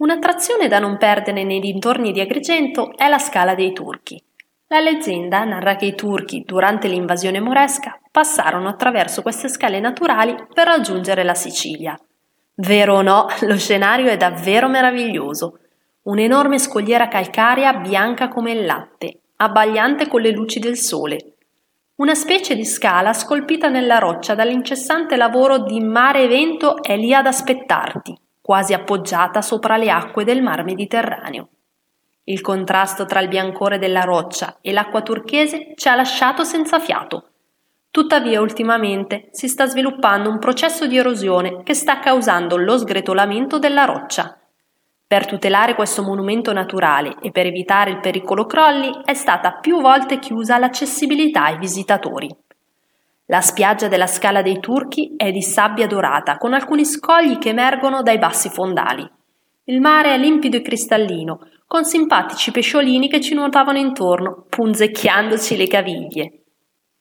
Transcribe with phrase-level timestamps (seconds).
[0.00, 4.18] Un'attrazione da non perdere nei dintorni di Agrigento è la Scala dei Turchi.
[4.68, 10.68] La leggenda narra che i turchi, durante l'invasione moresca, passarono attraverso queste scale naturali per
[10.68, 12.00] raggiungere la Sicilia.
[12.54, 15.58] Vero o no, lo scenario è davvero meraviglioso.
[16.04, 21.34] Un'enorme scogliera calcarea bianca come il latte, abbagliante con le luci del sole.
[21.96, 27.12] Una specie di scala scolpita nella roccia dall'incessante lavoro di mare e vento è lì
[27.12, 28.18] ad aspettarti,
[28.50, 31.50] quasi appoggiata sopra le acque del mar Mediterraneo.
[32.24, 37.28] Il contrasto tra il biancore della roccia e l'acqua turchese ci ha lasciato senza fiato.
[37.92, 43.84] Tuttavia ultimamente si sta sviluppando un processo di erosione che sta causando lo sgretolamento della
[43.84, 44.36] roccia.
[45.06, 50.18] Per tutelare questo monumento naturale e per evitare il pericolo crolli è stata più volte
[50.18, 52.28] chiusa l'accessibilità ai visitatori.
[53.30, 58.02] La spiaggia della Scala dei Turchi è di sabbia dorata, con alcuni scogli che emergono
[58.02, 59.08] dai bassi fondali.
[59.66, 65.66] Il mare è limpido e cristallino, con simpatici pesciolini che ci nuotavano intorno, punzecchiandoci le
[65.68, 66.39] caviglie.